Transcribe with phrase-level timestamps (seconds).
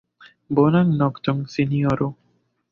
[0.59, 2.11] Bonan nokton, sinjoro.